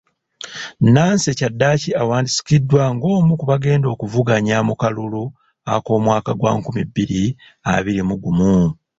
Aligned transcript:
Nancy 0.93 1.31
kyaddaaki 1.39 1.89
awandiisikiddwa 2.01 2.83
ng'omu 2.95 3.33
ku 3.39 3.45
bagenda 3.51 3.87
okuvuganya 3.93 4.57
mu 4.67 4.73
kalulu 4.81 5.23
ak'omwaka 5.75 6.31
gwa 6.39 6.51
nkumi 6.57 6.81
bbiri 6.87 7.23
abiri 7.73 8.01
mu 8.09 8.15
gumu 8.23 8.53